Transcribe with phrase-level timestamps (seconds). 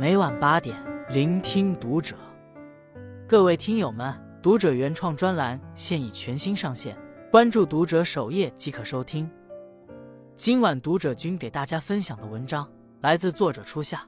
[0.00, 0.74] 每晚八点，
[1.10, 2.16] 聆听读者。
[3.28, 6.96] 各位听友们，读者原创专栏现已全新上线，
[7.30, 9.30] 关注读者首页即可收听。
[10.34, 12.66] 今晚读者君给大家分享的文章
[13.02, 14.02] 来自作者初夏。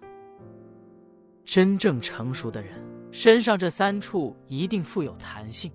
[1.44, 2.72] 真正成熟的人
[3.10, 5.70] 身上这三处一定富有弹性。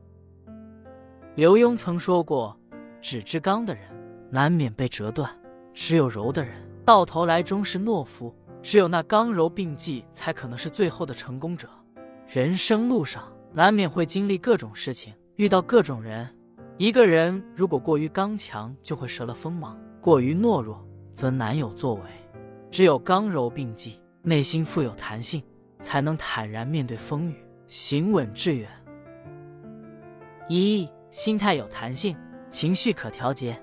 [1.36, 2.60] 刘墉曾说过
[3.00, 3.84] ：“纸之刚的人
[4.32, 5.30] 难免被折断，
[5.76, 11.70] 只有柔的人。”到头来终是懦夫，只有那刚柔并济，才可能是最后的成功者。
[12.28, 16.28] 人生路上难免会经历各种事情，遇到各种人。
[16.78, 22.02] 一个人如果过于刚强，就会折了锋芒；过于懦弱，则难有作为。
[22.70, 25.42] 只有刚柔并济，内心富有弹性，
[25.80, 27.36] 才能坦然面对风雨，
[27.68, 28.70] 行稳致远。
[30.50, 32.18] 一心态有弹性，
[32.50, 33.58] 情绪可调节。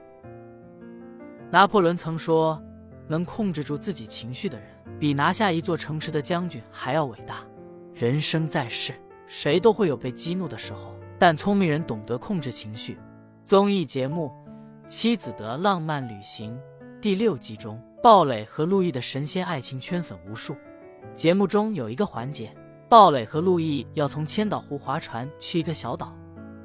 [1.51, 2.59] 拿破仑曾说。
[3.07, 4.67] 能控制住自己情绪的人，
[4.99, 7.45] 比拿下一座城池的将军还要伟大。
[7.93, 8.95] 人生在世，
[9.27, 12.99] 谁都会有被激怒的时候，但聪明人懂得控制情绪。
[13.45, 14.33] 综艺节目
[14.89, 16.57] 《妻子的浪漫旅行》
[17.01, 20.57] 第六集中，鲍蕾和路易的神仙爱情圈粉无数。
[21.13, 22.53] 节目中有一个环节，
[22.89, 26.13] 鲍蕾和路易要从千岛湖划船去一个小岛，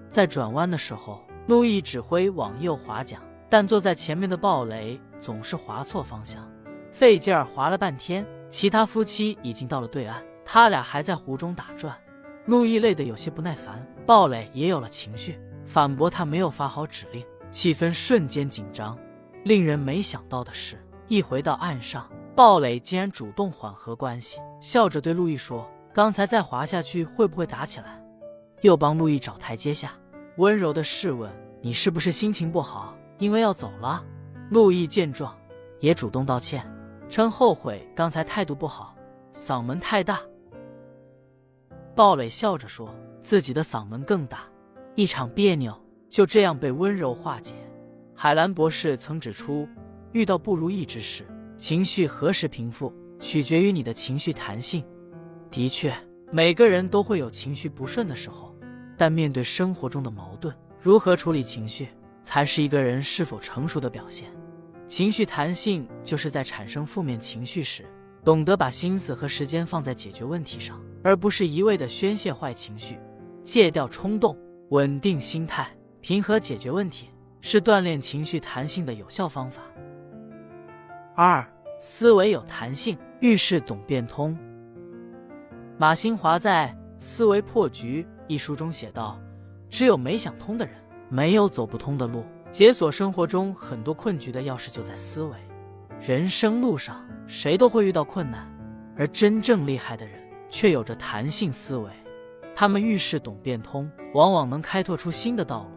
[0.09, 3.21] 在转弯的时候，路易指挥往右划桨。
[3.49, 6.47] 但坐在前面的鲍蕾总是划错方向，
[6.91, 11.97] 费劲儿划了半天，其他夫妻已经到了对岸，他俩还在湖中打转。
[12.45, 18.97] 路易累得有些不耐烦，鲍蕾也有了情绪，反驳他没有发好指令，气氛瞬间紧张。
[19.45, 20.77] 令人没想到的是，
[21.07, 28.03] 一回到岸上，鲍蕾竟然主动缓和关系，笑着对路易说：“刚才再滑下去会不会打起来？”
[28.61, 29.93] 又帮路易找台阶下，
[30.37, 34.03] 温柔的试问：“你是不是心情不好？”因为要走了，
[34.49, 35.37] 陆毅见状
[35.79, 36.65] 也主动道歉，
[37.07, 38.95] 称后悔刚才态度不好，
[39.33, 40.21] 嗓门太大。
[41.93, 42.89] 鲍蕾笑着说
[43.21, 44.43] ：“自己的嗓门更大，
[44.95, 45.77] 一场别扭
[46.07, 47.53] 就这样被温柔化解。”
[48.15, 49.67] 海兰博士曾指出，
[50.13, 51.25] 遇到不如意之事，
[51.57, 54.83] 情绪何时平复，取决于你的情绪弹性。
[55.51, 55.93] 的确，
[56.31, 58.55] 每个人都会有情绪不顺的时候，
[58.97, 61.89] 但面对生活中的矛盾，如何处理情绪？
[62.29, 64.29] 才是一个人是否成熟的表现。
[64.85, 67.83] 情绪弹性就是在产生负面情绪时，
[68.23, 72.99] 懂得把心思和时间放在解决问题上，而不是一味的宣泄坏情绪。
[73.41, 74.37] 戒掉冲动，
[74.69, 77.09] 稳定心态，平和解决问题，
[77.41, 79.63] 是锻炼情绪弹性的有效方法。
[81.15, 81.43] 二，
[81.79, 84.37] 思维有弹性，遇事懂变通。
[85.79, 89.19] 马新华在《思维破局》一书中写道
[89.67, 90.75] ：“只有没想通的人。”
[91.09, 95.35] 没有走不通的路，解锁生活中很多困局的钥匙就在思维。
[95.99, 98.47] 人生路上，谁都会遇到困难，
[98.95, 101.89] 而真正厉害的人却有着弹性思维。
[102.55, 105.69] 他们遇事懂变通，往往能开拓出新的道路。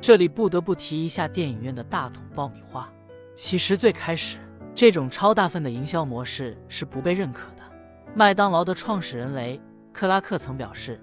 [0.00, 2.90] 这里不得不提一下电影院的大桶爆米花。
[3.34, 4.38] 其实最开始，
[4.74, 7.62] 这种超大份的营销模式是不被认可的。
[8.14, 9.60] 麦当劳的创始人雷
[9.92, 10.98] 克拉克曾表示，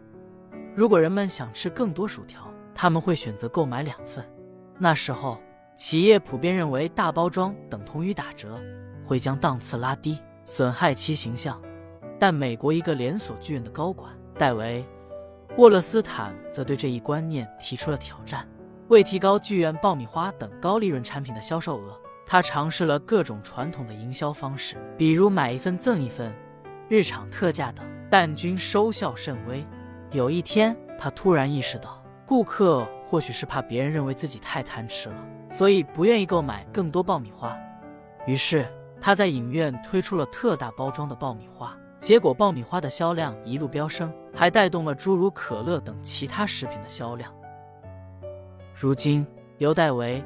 [0.76, 4.24] 如果人们想吃更多薯条，他们会选择购买两份。
[4.78, 5.40] 那时候，
[5.76, 8.60] 企业普遍认为大包装等同于打折，
[9.04, 11.60] 会将档次拉低，损害其形象。
[12.20, 14.86] 但美国一个连锁剧院的高管戴维·
[15.58, 18.48] 沃勒斯坦则对这一观念提出了挑战。
[18.90, 26.32] 为提高剧院爆米花等高利润产品的销售额，他尝试了各种传统的营销方式，比如买一份赠一份、
[26.88, 29.66] 日常特价等，但均收效甚微。
[30.12, 32.04] 有一天，他突然意识到。
[32.28, 35.16] 顾客或许是怕别人认为自己太贪吃了，
[35.50, 37.58] 所以不愿意购买更多爆米花。
[38.26, 38.68] 于是
[39.00, 47.34] 他在影院推出了特大包装的爆米花，结果爆米花的销量一路飙升，还带动了诸如可乐等其他食品的销量。
[48.76, 49.26] 如今，
[49.60, 50.22] 由戴维·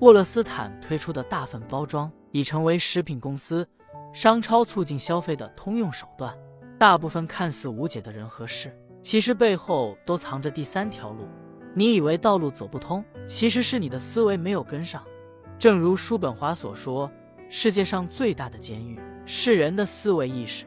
[0.00, 3.68] 沃勒斯坦推出的大份包装已成为食品公司、
[4.14, 6.34] 商超促进消费的通用手段。
[6.78, 8.74] 大部分看似无解的人和事。
[9.04, 11.28] 其实背后都藏着第三条路。
[11.74, 15.04] 你以为道路走不通，其实是你的思维没有跟上。
[15.58, 17.10] 正如叔本华所说
[17.50, 20.64] ：“世界上最大的监狱是人的思维意识。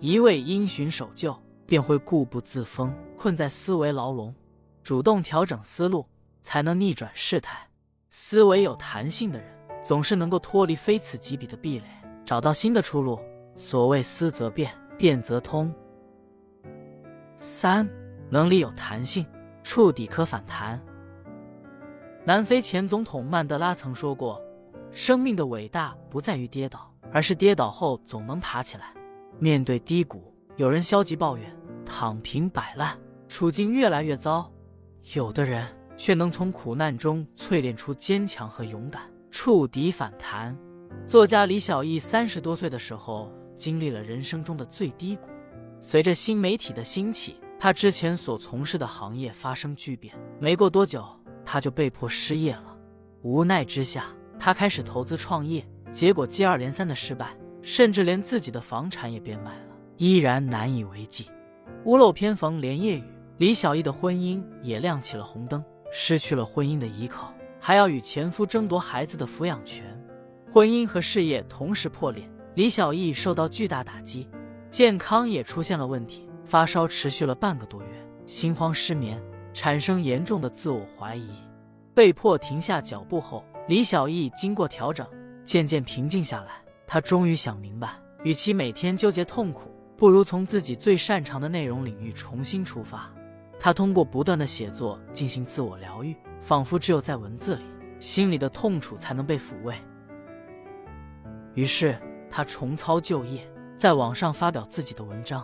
[0.00, 4.34] 一味因循守旧，便会固步自封，困在思维牢笼。
[4.84, 6.04] 主动调整思路，
[6.42, 7.58] 才能逆转事态。
[8.10, 9.48] 思维有弹性的人，
[9.82, 11.86] 总是能够脱离非此即彼的壁垒，
[12.22, 13.18] 找到新的出路。
[13.56, 15.72] 所谓思则变，变则通。”
[17.40, 17.88] 三
[18.28, 19.24] 能力有弹性，
[19.62, 20.78] 触底可反弹。
[22.24, 24.42] 南非前总统曼德拉曾说过
[24.90, 28.92] ：“生命的伟大不在于跌倒，而是跌倒后总能爬起来。”
[29.38, 31.48] 面对低谷，有人消极抱怨、
[31.86, 32.98] 躺平摆烂，
[33.28, 34.50] 处境越来越糟；
[35.14, 35.64] 有的人
[35.96, 40.58] 却能从苦难中淬炼出坚强和勇敢，触底反弹。
[41.06, 45.28] 作家李小艺三十多岁的时候，经历了人生中的最低谷。
[45.80, 51.04] 随着新媒体的兴起，他之前所从事的行业发生巨变，没过多久，
[51.44, 52.76] 他就被迫失业了。
[53.22, 54.06] 无奈之下，
[54.38, 61.26] 他开始投资创业，结果接二连三的失败，甚至连自己的房产也变卖了，依然难以为继。
[61.84, 63.04] 屋漏偏逢连夜雨，
[63.38, 69.84] 李小艺的婚姻也亮起了红灯，失去了婚姻的依靠，还要与前夫争夺孩子的抚养权，
[70.52, 74.28] 婚姻和事业同时破裂，李小艺受到巨大打击。
[74.70, 77.88] 健康也出现了问题，发烧持续了半个多月，
[78.26, 79.20] 心慌失眠，
[79.54, 81.30] 产生严重的自我怀疑，
[81.94, 85.06] 被迫停下脚步后，李小艺经过调整，
[85.42, 86.62] 渐渐平静下来。
[86.86, 87.94] 他终于想明白，
[88.24, 93.10] 与其每天纠结痛苦，不如从自己最擅长的内容领域重新出发。
[93.58, 97.62] 他通过不断的写作进行自我疗愈，仿佛只有在文字里，
[97.98, 99.74] 心里的痛楚才能被抚慰。
[101.54, 101.98] 于是
[102.30, 103.46] 他重操旧业。
[103.78, 105.42] 在网上发表自己的文章。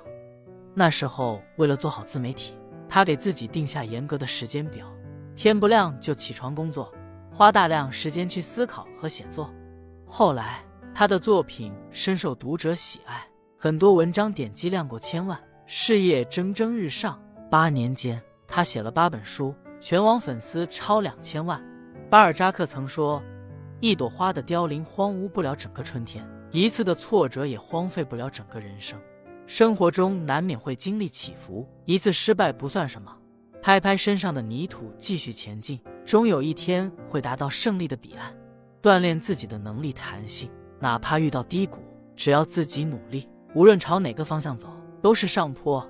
[0.75, 2.53] 那时候，为了做好自媒体，
[2.89, 4.85] 他给自己定下严格的时间表：
[5.37, 6.93] 天不亮就起床工作，
[7.33, 9.49] 花大量时间去思考和写作。
[10.05, 13.25] 后来，他的作品深受读者喜爱，
[13.57, 17.17] 很多文章点击量过千万，事业蒸蒸日上。
[17.49, 21.63] 八年间，他写了八本书，全网粉丝超两千万。
[22.11, 23.23] 巴尔扎克曾说
[23.79, 28.97] ：“一朵花的凋零，荒芜不了整个春天。”一次的挫折也荒废不了整个人生，
[29.45, 33.12] 生活中难免会经历起伏，一次失败不算什么，
[33.61, 38.33] 拍拍身上的泥土，继续前进，终有一天会达到胜利的彼岸。
[38.81, 40.49] 锻炼自己的能力弹性，
[40.79, 41.81] 哪怕遇到低谷，
[42.15, 44.69] 只要自己努力，无论朝哪个方向走，
[45.03, 45.85] 都是上坡。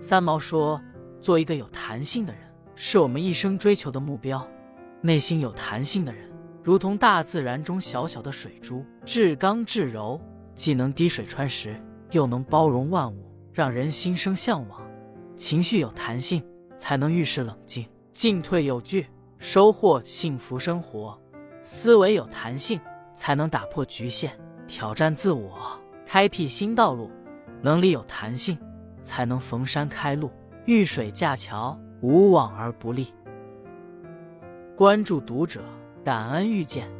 [0.00, 0.82] 三毛说
[1.22, 2.42] ：“做一个有弹性的人，
[2.74, 4.44] 是我们一生追求的目标。
[5.02, 6.26] 内心有弹性的人。”
[6.62, 10.20] 如同大自然中小小的水珠，至刚至柔，
[10.54, 14.80] 既能滴水穿石，又能包容万物，让人心生向往。
[15.34, 16.44] 情绪有弹性，
[16.76, 19.06] 才能遇事冷静，进退有据，
[19.38, 21.18] 收获幸福生活。
[21.62, 22.80] 思维有弹性，
[23.14, 24.32] 才能打破局限，
[24.66, 27.10] 挑战自我，开辟新道路。
[27.62, 28.58] 能力有弹性，
[29.02, 30.30] 才能逢山开路，
[30.66, 33.12] 遇水架桥，无往而不利。
[34.76, 35.62] 关注读者。
[36.08, 36.97] 感恩遇见。